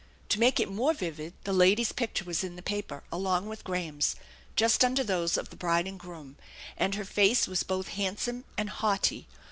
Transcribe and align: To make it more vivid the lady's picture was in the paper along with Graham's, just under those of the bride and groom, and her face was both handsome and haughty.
To 0.29 0.39
make 0.39 0.59
it 0.59 0.67
more 0.67 0.95
vivid 0.95 1.35
the 1.43 1.53
lady's 1.53 1.91
picture 1.91 2.25
was 2.25 2.43
in 2.43 2.55
the 2.55 2.63
paper 2.63 3.03
along 3.11 3.45
with 3.45 3.63
Graham's, 3.63 4.15
just 4.55 4.83
under 4.83 5.03
those 5.03 5.37
of 5.37 5.51
the 5.51 5.55
bride 5.55 5.85
and 5.85 5.99
groom, 5.99 6.37
and 6.75 6.95
her 6.95 7.05
face 7.05 7.45
was 7.47 7.61
both 7.61 7.89
handsome 7.89 8.43
and 8.57 8.71
haughty. 8.71 9.27